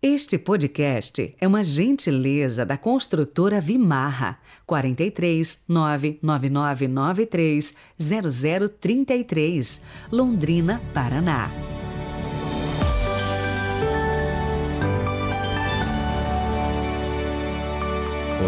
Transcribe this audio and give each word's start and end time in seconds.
Este 0.00 0.38
podcast 0.38 1.34
é 1.40 1.48
uma 1.48 1.64
gentileza 1.64 2.64
da 2.64 2.78
construtora 2.78 3.60
Vimarra 3.60 4.38
43 4.64 5.64
99993 5.68 7.74
0033, 8.78 9.82
Londrina, 10.12 10.80
Paraná. 10.94 11.50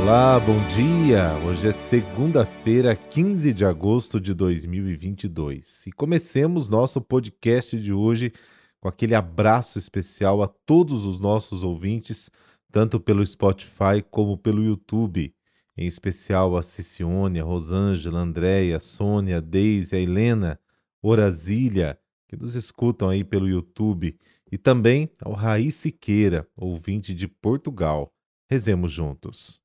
Olá, 0.01 0.39
bom 0.39 0.65
dia! 0.69 1.37
Hoje 1.45 1.67
é 1.67 1.73
segunda-feira, 1.73 2.95
15 2.95 3.53
de 3.53 3.65
agosto 3.65 4.21
de 4.21 4.35
2022 4.35 5.89
e 5.89 5.91
comecemos 5.91 6.69
nosso 6.69 7.01
podcast 7.01 7.77
de 7.77 7.93
hoje 7.93 8.33
com 8.81 8.89
aquele 8.89 9.15
abraço 9.15 9.79
especial 9.79 10.43
a 10.43 10.49
todos 10.49 11.05
os 11.05 11.21
nossos 11.21 11.63
ouvintes, 11.63 12.31
tanto 12.73 12.99
pelo 12.99 13.25
Spotify 13.25 14.03
como 14.11 14.39
pelo 14.39 14.63
YouTube. 14.63 15.35
Em 15.77 15.87
especial 15.87 16.57
a 16.57 16.63
Cicione, 16.63 17.41
a 17.41 17.45
Rosângela, 17.45 18.19
a 18.19 18.23
Andréia, 18.23 18.79
a 18.79 18.81
Sônia, 18.81 19.37
a 19.37 19.41
Deise, 19.41 19.97
a 19.97 19.99
Helena, 19.99 20.59
Orasília, 21.03 21.99
que 22.29 22.37
nos 22.37 22.55
escutam 22.55 23.09
aí 23.09 23.25
pelo 23.25 23.49
YouTube, 23.49 24.17
e 24.53 24.59
também 24.59 25.11
ao 25.23 25.33
Raí 25.33 25.71
Siqueira, 25.71 26.47
ouvinte 26.57 27.15
de 27.15 27.27
Portugal. 27.29 28.13
Rezemos 28.49 28.93
juntos. 28.93 29.61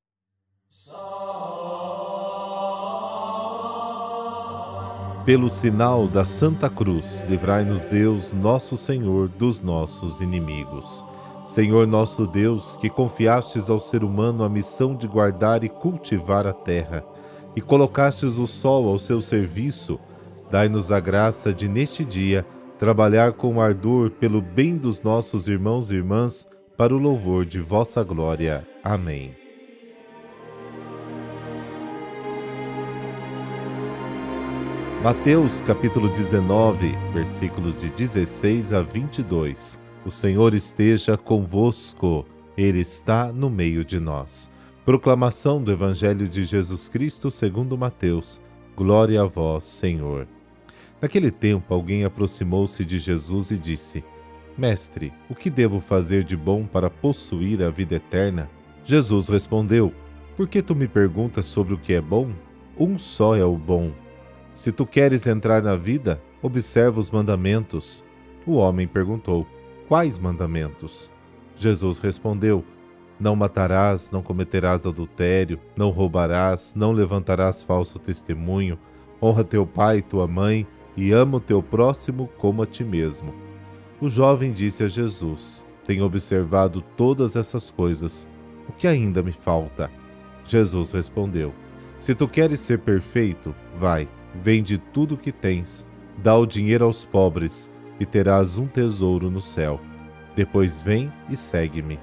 Pelo 5.26 5.50
sinal 5.50 6.06
da 6.06 6.24
Santa 6.24 6.70
Cruz, 6.70 7.26
livrai-nos 7.28 7.84
Deus, 7.84 8.32
nosso 8.32 8.76
Senhor, 8.76 9.26
dos 9.28 9.60
nossos 9.60 10.20
inimigos. 10.20 11.04
Senhor 11.44 11.84
nosso 11.84 12.28
Deus, 12.28 12.76
que 12.76 12.88
confiastes 12.88 13.68
ao 13.68 13.80
ser 13.80 14.04
humano 14.04 14.44
a 14.44 14.48
missão 14.48 14.94
de 14.94 15.08
guardar 15.08 15.64
e 15.64 15.68
cultivar 15.68 16.46
a 16.46 16.52
terra, 16.52 17.04
e 17.56 17.60
colocastes 17.60 18.38
o 18.38 18.46
sol 18.46 18.86
ao 18.86 19.00
seu 19.00 19.20
serviço, 19.20 19.98
dai-nos 20.48 20.92
a 20.92 21.00
graça 21.00 21.52
de, 21.52 21.66
neste 21.66 22.04
dia, 22.04 22.46
trabalhar 22.78 23.32
com 23.32 23.60
ardor 23.60 24.12
pelo 24.12 24.40
bem 24.40 24.76
dos 24.76 25.02
nossos 25.02 25.48
irmãos 25.48 25.90
e 25.90 25.96
irmãs, 25.96 26.46
para 26.76 26.94
o 26.94 26.98
louvor 26.98 27.44
de 27.44 27.58
vossa 27.58 28.04
glória. 28.04 28.64
Amém. 28.84 29.45
Mateus 35.06 35.62
capítulo 35.62 36.08
19, 36.08 36.90
versículos 37.12 37.76
de 37.76 37.88
16 37.90 38.72
a 38.72 38.82
22. 38.82 39.80
O 40.04 40.10
Senhor 40.10 40.52
esteja 40.52 41.16
convosco, 41.16 42.26
Ele 42.58 42.80
está 42.80 43.32
no 43.32 43.48
meio 43.48 43.84
de 43.84 44.00
nós. 44.00 44.50
Proclamação 44.84 45.62
do 45.62 45.70
Evangelho 45.70 46.26
de 46.26 46.44
Jesus 46.44 46.88
Cristo 46.88 47.30
segundo 47.30 47.78
Mateus. 47.78 48.42
Glória 48.74 49.22
a 49.22 49.26
vós, 49.26 49.62
Senhor. 49.62 50.26
Naquele 51.00 51.30
tempo, 51.30 51.72
alguém 51.72 52.02
aproximou-se 52.02 52.84
de 52.84 52.98
Jesus 52.98 53.52
e 53.52 53.58
disse: 53.60 54.02
Mestre, 54.58 55.12
o 55.30 55.36
que 55.36 55.48
devo 55.48 55.78
fazer 55.78 56.24
de 56.24 56.36
bom 56.36 56.66
para 56.66 56.90
possuir 56.90 57.62
a 57.62 57.70
vida 57.70 57.94
eterna? 57.94 58.50
Jesus 58.82 59.28
respondeu: 59.28 59.94
Por 60.36 60.48
que 60.48 60.60
tu 60.60 60.74
me 60.74 60.88
perguntas 60.88 61.44
sobre 61.44 61.74
o 61.74 61.78
que 61.78 61.92
é 61.92 62.00
bom? 62.00 62.32
Um 62.76 62.98
só 62.98 63.36
é 63.36 63.44
o 63.44 63.56
bom 63.56 63.92
se 64.56 64.72
tu 64.72 64.86
queres 64.86 65.26
entrar 65.26 65.62
na 65.62 65.76
vida, 65.76 66.18
observa 66.40 66.98
os 66.98 67.10
mandamentos. 67.10 68.02
O 68.46 68.54
homem 68.54 68.88
perguntou: 68.88 69.46
Quais 69.86 70.18
mandamentos? 70.18 71.12
Jesus 71.54 72.00
respondeu: 72.00 72.64
Não 73.20 73.36
matarás, 73.36 74.10
não 74.10 74.22
cometerás 74.22 74.86
adultério, 74.86 75.60
não 75.76 75.90
roubarás, 75.90 76.72
não 76.74 76.92
levantarás 76.92 77.62
falso 77.62 77.98
testemunho, 77.98 78.78
honra 79.22 79.44
teu 79.44 79.66
pai 79.66 79.98
e 79.98 80.02
tua 80.02 80.26
mãe, 80.26 80.66
e 80.96 81.12
ama 81.12 81.36
o 81.36 81.40
teu 81.40 81.62
próximo 81.62 82.26
como 82.38 82.62
a 82.62 82.66
ti 82.66 82.82
mesmo. 82.82 83.34
O 84.00 84.08
jovem 84.08 84.52
disse 84.52 84.82
a 84.82 84.88
Jesus: 84.88 85.66
Tenho 85.84 86.06
observado 86.06 86.80
todas 86.96 87.36
essas 87.36 87.70
coisas. 87.70 88.26
O 88.66 88.72
que 88.72 88.88
ainda 88.88 89.22
me 89.22 89.32
falta? 89.32 89.90
Jesus 90.46 90.92
respondeu: 90.92 91.52
Se 91.98 92.14
tu 92.14 92.26
queres 92.26 92.60
ser 92.60 92.78
perfeito, 92.78 93.54
vai 93.78 94.08
Vende 94.42 94.78
tudo 94.78 95.14
o 95.14 95.18
que 95.18 95.32
tens, 95.32 95.86
dá 96.18 96.36
o 96.36 96.46
dinheiro 96.46 96.84
aos 96.84 97.04
pobres, 97.04 97.70
e 97.98 98.04
terás 98.04 98.58
um 98.58 98.66
tesouro 98.66 99.30
no 99.30 99.40
céu. 99.40 99.80
Depois 100.34 100.80
vem 100.80 101.12
e 101.28 101.36
segue-me. 101.36 101.98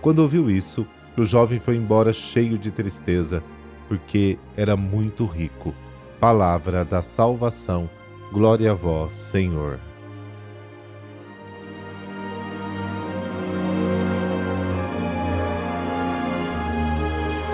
Quando 0.00 0.20
ouviu 0.20 0.50
isso, 0.50 0.86
o 1.16 1.24
jovem 1.24 1.60
foi 1.60 1.76
embora 1.76 2.12
cheio 2.12 2.56
de 2.56 2.70
tristeza, 2.70 3.42
porque 3.88 4.38
era 4.56 4.76
muito 4.76 5.26
rico. 5.26 5.74
Palavra 6.18 6.84
da 6.84 7.02
salvação. 7.02 7.90
Glória 8.32 8.70
a 8.70 8.74
vós, 8.74 9.12
Senhor. 9.12 9.78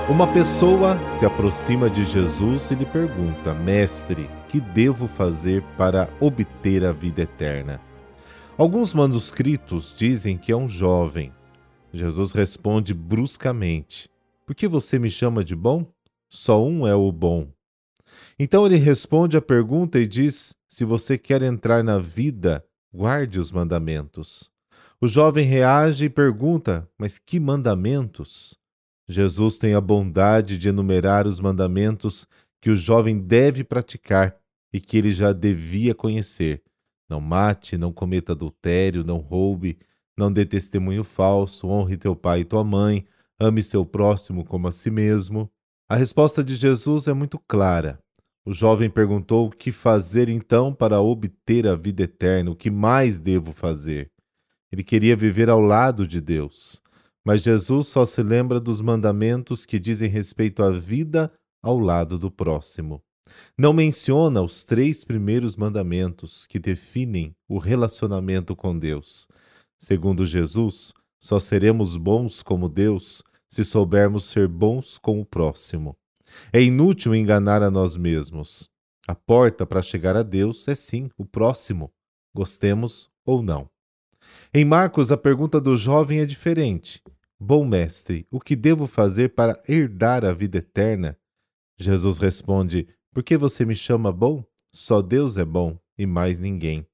Uma 0.09 0.33
pessoa 0.33 0.97
se 1.09 1.27
aproxima 1.27 1.91
de 1.91 2.05
Jesus 2.05 2.71
e 2.71 2.77
lhe 2.77 2.87
pergunta: 2.87 3.53
Mestre, 3.53 4.31
que 4.49 4.61
devo 4.61 5.09
fazer 5.09 5.65
para 5.77 6.09
obter 6.21 6.85
a 6.85 6.93
vida 6.93 7.23
eterna? 7.23 7.81
Alguns 8.57 8.95
manuscritos 8.95 9.97
dizem 9.99 10.39
que 10.39 10.53
é 10.53 10.57
um 10.57 10.69
jovem. 10.69 11.33
Jesus 11.93 12.31
responde 12.31 12.95
bruscamente: 12.95 14.09
Por 14.47 14.55
que 14.55 14.69
você 14.69 14.97
me 14.97 15.11
chama 15.11 15.43
de 15.43 15.57
bom? 15.57 15.85
Só 16.31 16.65
um 16.65 16.87
é 16.87 16.95
o 16.95 17.11
bom. 17.11 17.49
Então 18.39 18.65
ele 18.65 18.77
responde 18.77 19.37
a 19.37 19.43
pergunta 19.43 19.99
e 19.99 20.07
diz: 20.07 20.55
Se 20.69 20.85
você 20.85 21.19
quer 21.19 21.43
entrar 21.43 21.83
na 21.83 21.99
vida, 21.99 22.65
guarde 22.95 23.41
os 23.41 23.51
mandamentos. 23.51 24.53
O 25.01 25.09
jovem 25.09 25.45
reage 25.45 26.05
e 26.05 26.09
pergunta: 26.09 26.89
Mas 26.97 27.19
que 27.19 27.41
mandamentos? 27.41 28.57
Jesus 29.09 29.59
tem 29.59 29.75
a 29.75 29.81
bondade 29.81 30.59
de 30.59 30.69
enumerar 30.69 31.27
os 31.27 31.39
mandamentos 31.39 32.27
que 32.61 32.71
o 32.71 32.77
jovem 32.77 33.19
deve 33.19 33.63
praticar 33.63 34.37
e 34.73 34.81
que 34.81 34.97
ele 34.97 35.13
já 35.13 35.33
devia 35.33 35.95
conhecer. 35.95 36.63
Não 37.09 37.21
mate, 37.21 37.79
não 37.79 37.93
cometa 37.93 38.33
adultério, 38.33 39.05
não 39.05 39.19
roube, 39.19 39.79
não 40.17 40.33
dê 40.33 40.45
testemunho 40.45 41.05
falso, 41.05 41.69
honre 41.69 41.97
teu 41.97 42.17
pai 42.17 42.41
e 42.41 42.45
tua 42.45 42.65
mãe, 42.65 43.05
ame 43.39 43.63
seu 43.63 43.87
próximo 43.87 44.45
como 44.45 44.67
a 44.67 44.73
si 44.73 44.91
mesmo. 44.91 45.51
A 45.89 45.95
resposta 45.95 46.43
de 46.43 46.57
Jesus 46.57 47.07
é 47.07 47.13
muito 47.13 47.39
clara. 47.39 48.01
O 48.45 48.53
jovem 48.53 48.89
perguntou 48.89 49.47
o 49.47 49.51
que 49.51 49.71
fazer 49.71 50.29
então 50.29 50.73
para 50.73 51.01
obter 51.01 51.67
a 51.67 51.77
vida 51.77 52.05
eterna, 52.05 52.51
o 52.51 52.57
que 52.57 52.71
mais 52.71 53.19
devo 53.19 53.53
fazer. 53.53 54.11
Ele 54.73 54.83
queria 54.83 55.17
viver 55.17 55.49
ao 55.49 55.61
lado 55.61 56.07
de 56.07 56.21
Deus. 56.21 56.83
Mas 57.27 57.43
Jesus 57.43 57.89
só 57.89 58.07
se 58.07 58.23
lembra 58.23 58.61
dos 58.61 58.81
mandamentos 58.81 59.67
que 59.67 59.81
dizem 59.81 60.09
respeito 60.09 60.63
à 60.63 60.71
vida 60.71 61.33
ao 61.61 61.77
lado 61.77 62.21
do 62.21 62.31
próximo. 62.31 63.03
Não 63.59 63.73
menciona 63.73 64.41
os 64.41 64.63
três 64.63 65.05
primeiros 65.05 65.57
mandamentos 65.57 66.47
que 66.47 66.61
definem 66.61 67.35
o 67.49 67.59
relacionamento 67.59 68.55
com 68.55 68.79
Deus. 68.79 69.27
Segundo 69.77 70.25
Jesus, 70.25 70.93
só 71.21 71.41
seremos 71.41 71.97
bons 71.97 72.45
como 72.45 72.69
Deus 72.69 73.25
se 73.49 73.65
soubermos 73.65 74.27
ser 74.27 74.47
bons 74.47 74.97
com 74.97 75.21
o 75.21 75.27
próximo. 75.27 75.97
É 76.53 76.63
inútil 76.63 77.13
enganar 77.13 77.61
a 77.61 77.73
nós 77.73 77.97
mesmos. 77.97 78.69
A 79.09 79.17
porta 79.17 79.67
para 79.67 79.83
chegar 79.83 80.15
a 80.15 80.23
Deus 80.23 80.69
é 80.69 80.77
sim 80.77 81.11
o 81.19 81.27
próximo, 81.27 81.93
gostemos 82.33 83.11
ou 83.25 83.43
não. 83.43 83.69
Em 84.55 84.65
Marcos, 84.65 85.11
a 85.11 85.17
pergunta 85.17 85.61
do 85.61 85.77
jovem 85.77 86.21
é 86.21 86.27
diferente. 86.27 87.03
Bom 87.39 87.67
mestre, 87.67 88.27
o 88.31 88.41
que 88.41 88.57
devo 88.57 88.87
fazer 88.87 89.35
para 89.35 89.63
herdar 89.69 90.25
a 90.25 90.33
vida 90.33 90.57
eterna? 90.57 91.19
Jesus 91.79 92.19
responde: 92.19 92.89
Por 93.13 93.23
que 93.23 93.37
você 93.37 93.63
me 93.65 93.77
chama 93.77 94.11
bom? 94.11 94.43
Só 94.73 95.03
Deus 95.03 95.37
é 95.37 95.45
bom 95.45 95.79
e 95.99 96.07
mais 96.07 96.39
ninguém. 96.39 96.87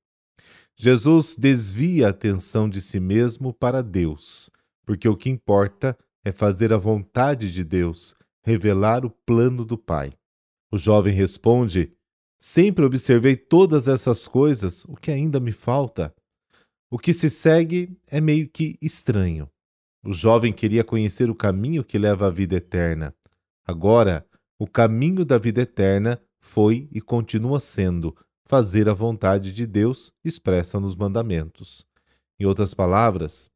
Jesus 0.77 1.37
desvia 1.37 2.09
a 2.09 2.11
atenção 2.11 2.69
de 2.69 2.83
si 2.83 2.99
mesmo 2.99 3.53
para 3.53 3.83
Deus, 3.83 4.51
porque 4.85 5.09
o 5.09 5.17
que 5.17 5.31
importa 5.31 5.97
é 6.25 6.33
fazer 6.33 6.73
a 6.73 6.79
vontade 6.79 7.53
de 7.53 7.63
Deus, 7.63 8.17
revelar 8.43 9.05
o 9.05 9.11
plano 9.11 9.65
do 9.65 9.79
Pai. 9.79 10.13
O 10.73 10.79
jovem 10.79 11.15
responde: 11.15 11.93
Sempre 12.37 12.85
observei 12.85 13.37
todas 13.37 13.87
essas 13.87 14.27
coisas, 14.27 14.85
o 14.87 14.97
que 14.97 15.13
ainda 15.13 15.39
me 15.39 15.53
falta? 15.53 16.13
O 16.91 16.99
que 16.99 17.15
se 17.15 17.31
segue 17.31 17.97
é 18.09 18.21
meio 18.21 18.49
que 18.49 18.77
estranho. 18.83 19.49
O 20.05 20.13
jovem 20.13 20.53
queria 20.53 20.83
conhecer 20.83 21.31
o 21.31 21.35
caminho 21.35 21.85
que 21.85 21.99
leva 21.99 22.27
à 22.27 22.31
vida 22.31 22.57
eterna. 22.57 23.15
Agora, 23.65 24.27
o 24.59 24.67
caminho 24.67 25.25
da 25.25 25.39
vida 25.39 25.63
eterna 25.63 26.21
foi 26.41 26.89
e 26.91 27.01
continua 27.01 27.61
sendo 27.61 28.15
fazer 28.47 28.89
a 28.89 28.95
vontade 28.95 29.53
de 29.53 29.67
Deus 29.67 30.13
expressa 30.25 30.81
nos 30.81 30.97
mandamentos. 30.97 31.87
Em 32.39 32.45
outras 32.45 32.75
palavras, 32.75 33.49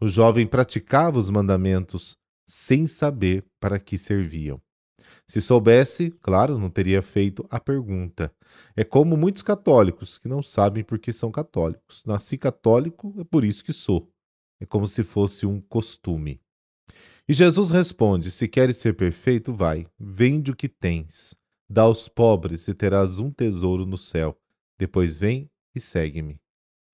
o 0.00 0.06
jovem 0.06 0.46
praticava 0.46 1.18
os 1.18 1.30
mandamentos 1.30 2.16
sem 2.46 2.86
saber 2.86 3.44
para 3.58 3.80
que 3.80 3.96
serviam. 3.96 4.60
Se 5.26 5.40
soubesse, 5.40 6.10
claro, 6.20 6.58
não 6.58 6.68
teria 6.68 7.00
feito 7.00 7.46
a 7.50 7.58
pergunta. 7.58 8.30
É 8.76 8.84
como 8.84 9.16
muitos 9.16 9.42
católicos 9.42 10.18
que 10.18 10.28
não 10.28 10.42
sabem 10.42 10.84
por 10.84 10.98
que 10.98 11.12
são 11.12 11.30
católicos. 11.30 12.04
Nasci 12.04 12.36
católico, 12.36 13.14
é 13.18 13.24
por 13.24 13.44
isso 13.44 13.64
que 13.64 13.72
sou. 13.72 14.13
É 14.60 14.66
como 14.66 14.86
se 14.86 15.02
fosse 15.02 15.46
um 15.46 15.60
costume. 15.60 16.40
E 17.28 17.32
Jesus 17.32 17.70
responde: 17.70 18.30
Se 18.30 18.46
queres 18.46 18.76
ser 18.76 18.94
perfeito, 18.94 19.54
vai, 19.54 19.86
vende 19.98 20.50
o 20.50 20.56
que 20.56 20.68
tens, 20.68 21.36
dá 21.68 21.82
aos 21.82 22.08
pobres 22.08 22.68
e 22.68 22.74
terás 22.74 23.18
um 23.18 23.30
tesouro 23.30 23.86
no 23.86 23.96
céu. 23.96 24.38
Depois 24.78 25.18
vem 25.18 25.50
e 25.74 25.80
segue-me. 25.80 26.40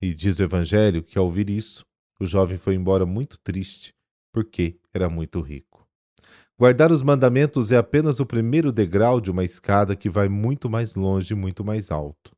E 0.01 0.13
diz 0.13 0.39
o 0.39 0.43
Evangelho 0.43 1.03
que, 1.03 1.17
ao 1.17 1.25
ouvir 1.25 1.49
isso, 1.49 1.85
o 2.19 2.25
jovem 2.25 2.57
foi 2.57 2.75
embora 2.75 3.05
muito 3.05 3.37
triste, 3.39 3.93
porque 4.31 4.79
era 4.93 5.09
muito 5.09 5.41
rico. 5.41 5.87
Guardar 6.57 6.91
os 6.91 7.01
mandamentos 7.01 7.71
é 7.71 7.77
apenas 7.77 8.19
o 8.19 8.25
primeiro 8.25 8.71
degrau 8.71 9.19
de 9.19 9.31
uma 9.31 9.43
escada 9.43 9.95
que 9.95 10.09
vai 10.09 10.29
muito 10.29 10.69
mais 10.69 10.93
longe 10.93 11.33
e 11.33 11.35
muito 11.35 11.65
mais 11.65 11.89
alto. 11.89 12.35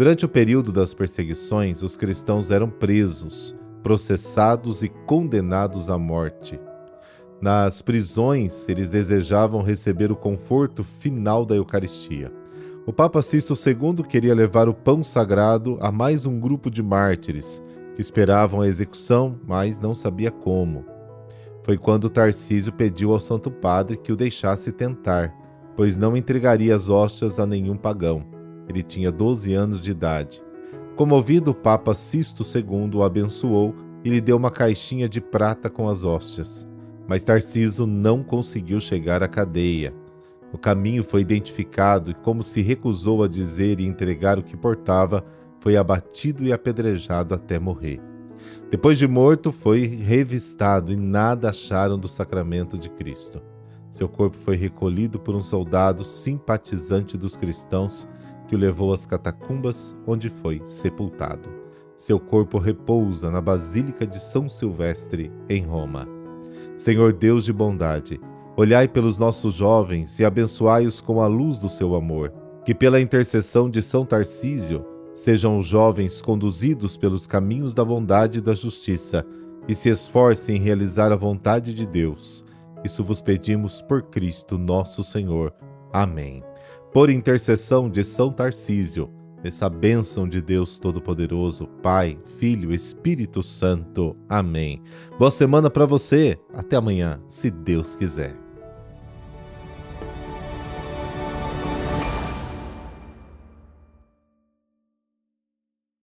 Durante 0.00 0.24
o 0.24 0.28
período 0.30 0.72
das 0.72 0.94
perseguições, 0.94 1.82
os 1.82 1.94
cristãos 1.94 2.50
eram 2.50 2.70
presos, 2.70 3.54
processados 3.82 4.82
e 4.82 4.88
condenados 4.88 5.90
à 5.90 5.98
morte. 5.98 6.58
Nas 7.38 7.82
prisões, 7.82 8.66
eles 8.66 8.88
desejavam 8.88 9.60
receber 9.60 10.10
o 10.10 10.16
conforto 10.16 10.82
final 10.82 11.44
da 11.44 11.54
Eucaristia. 11.54 12.32
O 12.86 12.94
Papa 12.94 13.20
Sisto 13.20 13.52
II 13.52 14.02
queria 14.08 14.34
levar 14.34 14.70
o 14.70 14.74
pão 14.74 15.04
sagrado 15.04 15.76
a 15.82 15.92
mais 15.92 16.24
um 16.24 16.40
grupo 16.40 16.70
de 16.70 16.82
mártires 16.82 17.62
que 17.94 18.00
esperavam 18.00 18.62
a 18.62 18.66
execução, 18.66 19.38
mas 19.46 19.78
não 19.78 19.94
sabia 19.94 20.30
como. 20.30 20.82
Foi 21.62 21.76
quando 21.76 22.08
Tarcísio 22.08 22.72
pediu 22.72 23.12
ao 23.12 23.20
Santo 23.20 23.50
Padre 23.50 23.98
que 23.98 24.12
o 24.12 24.16
deixasse 24.16 24.72
tentar, 24.72 25.30
pois 25.76 25.98
não 25.98 26.16
entregaria 26.16 26.74
as 26.74 26.88
hóstias 26.88 27.38
a 27.38 27.44
nenhum 27.44 27.76
pagão. 27.76 28.39
Ele 28.70 28.84
tinha 28.84 29.10
12 29.10 29.52
anos 29.52 29.82
de 29.82 29.90
idade. 29.90 30.40
Comovido, 30.94 31.50
o 31.50 31.54
Papa 31.54 31.92
Sisto 31.92 32.44
II 32.44 32.94
o 32.94 33.02
abençoou 33.02 33.74
e 34.04 34.08
lhe 34.08 34.20
deu 34.20 34.36
uma 34.36 34.50
caixinha 34.50 35.08
de 35.08 35.20
prata 35.20 35.68
com 35.68 35.88
as 35.88 36.04
hóstias. 36.04 36.68
Mas 37.08 37.24
Tarciso 37.24 37.84
não 37.84 38.22
conseguiu 38.22 38.78
chegar 38.78 39.24
à 39.24 39.28
cadeia. 39.28 39.92
O 40.52 40.58
caminho 40.58 41.02
foi 41.02 41.22
identificado 41.22 42.12
e, 42.12 42.14
como 42.14 42.44
se 42.44 42.62
recusou 42.62 43.24
a 43.24 43.28
dizer 43.28 43.80
e 43.80 43.86
entregar 43.86 44.38
o 44.38 44.42
que 44.42 44.56
portava, 44.56 45.24
foi 45.58 45.76
abatido 45.76 46.44
e 46.44 46.52
apedrejado 46.52 47.34
até 47.34 47.58
morrer. 47.58 48.00
Depois 48.70 48.96
de 48.96 49.08
morto, 49.08 49.50
foi 49.50 49.84
revistado 49.84 50.92
e 50.92 50.96
nada 50.96 51.50
acharam 51.50 51.98
do 51.98 52.06
sacramento 52.06 52.78
de 52.78 52.88
Cristo. 52.88 53.42
Seu 53.90 54.08
corpo 54.08 54.36
foi 54.36 54.54
recolhido 54.54 55.18
por 55.18 55.34
um 55.34 55.40
soldado 55.40 56.04
simpatizante 56.04 57.18
dos 57.18 57.36
cristãos 57.36 58.08
que 58.50 58.56
o 58.56 58.58
levou 58.58 58.92
às 58.92 59.06
catacumbas, 59.06 59.96
onde 60.04 60.28
foi 60.28 60.60
sepultado. 60.64 61.48
Seu 61.96 62.18
corpo 62.18 62.58
repousa 62.58 63.30
na 63.30 63.40
Basílica 63.40 64.04
de 64.04 64.18
São 64.18 64.48
Silvestre, 64.48 65.30
em 65.48 65.62
Roma. 65.62 66.08
Senhor 66.76 67.12
Deus 67.12 67.44
de 67.44 67.52
bondade, 67.52 68.20
Olhai 68.56 68.88
pelos 68.88 69.18
nossos 69.18 69.54
jovens 69.54 70.18
e 70.18 70.24
abençoai-os 70.24 71.00
com 71.00 71.22
a 71.22 71.26
luz 71.26 71.58
do 71.58 71.68
seu 71.68 71.94
amor. 71.94 72.32
Que 72.64 72.74
pela 72.74 73.00
intercessão 73.00 73.70
de 73.70 73.80
São 73.80 74.04
Tarcísio 74.04 74.84
sejam 75.14 75.58
os 75.58 75.66
jovens 75.66 76.20
conduzidos 76.20 76.96
pelos 76.96 77.26
caminhos 77.26 77.74
da 77.74 77.84
bondade 77.84 78.38
e 78.38 78.42
da 78.42 78.52
justiça 78.52 79.24
e 79.68 79.74
se 79.74 79.88
esforcem 79.88 80.56
em 80.56 80.60
realizar 80.60 81.12
a 81.12 81.16
vontade 81.16 81.72
de 81.72 81.86
Deus. 81.86 82.44
Isso 82.84 83.04
vos 83.04 83.20
pedimos 83.20 83.80
por 83.82 84.02
Cristo 84.02 84.58
nosso 84.58 85.04
Senhor. 85.04 85.54
Amém. 85.92 86.42
Por 86.92 87.08
intercessão 87.08 87.88
de 87.88 88.02
São 88.02 88.32
Tarcísio, 88.32 89.08
essa 89.44 89.70
bênção 89.70 90.28
de 90.28 90.42
Deus 90.42 90.76
Todo-Poderoso, 90.76 91.68
Pai, 91.80 92.18
Filho, 92.36 92.74
Espírito 92.74 93.44
Santo. 93.44 94.16
Amém. 94.28 94.82
Boa 95.16 95.30
semana 95.30 95.70
para 95.70 95.86
você. 95.86 96.36
Até 96.52 96.74
amanhã, 96.74 97.20
se 97.28 97.48
Deus 97.48 97.94
quiser. 97.94 98.39